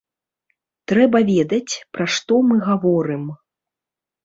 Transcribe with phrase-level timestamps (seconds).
[0.91, 3.31] Трэба ведаць, пра што мы гаворым.